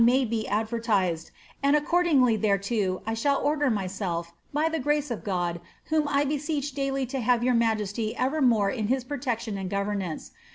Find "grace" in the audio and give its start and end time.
4.79-5.11